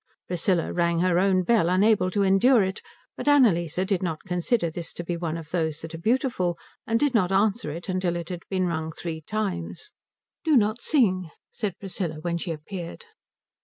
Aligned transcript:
Priscilla 0.27 0.73
rang 0.73 0.97
her 1.01 1.19
own 1.19 1.43
bell, 1.43 1.69
unable 1.69 2.09
to 2.09 2.23
endure 2.23 2.63
it, 2.63 2.81
but 3.15 3.27
Annalise 3.27 3.75
did 3.75 4.01
not 4.01 4.23
consider 4.23 4.71
this 4.71 4.93
to 4.93 5.03
be 5.03 5.15
one 5.15 5.37
of 5.37 5.51
those 5.51 5.79
that 5.81 5.93
are 5.93 5.99
beautiful 5.99 6.57
and 6.87 6.99
did 6.99 7.13
not 7.13 7.31
answer 7.31 7.69
it 7.69 7.83
till 7.83 8.15
it 8.15 8.29
had 8.29 8.41
been 8.49 8.65
rung 8.65 8.91
three 8.91 9.21
times. 9.21 9.91
"Do 10.43 10.57
not 10.57 10.81
sing," 10.81 11.29
said 11.51 11.77
Priscilla, 11.77 12.15
when 12.15 12.39
she 12.39 12.49
appeared. 12.49 13.05